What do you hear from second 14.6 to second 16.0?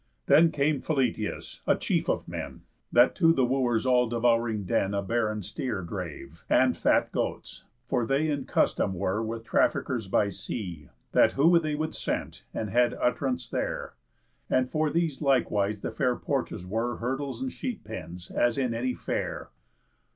for these likewise the